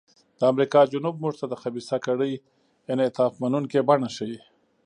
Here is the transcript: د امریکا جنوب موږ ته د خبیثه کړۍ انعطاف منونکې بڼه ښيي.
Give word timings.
د 0.39 0.41
امریکا 0.51 0.79
جنوب 0.93 1.15
موږ 1.23 1.33
ته 1.39 1.45
د 1.49 1.53
خبیثه 1.61 1.97
کړۍ 2.05 2.33
انعطاف 2.91 3.31
منونکې 3.41 3.79
بڼه 3.89 4.09
ښيي. 4.15 4.39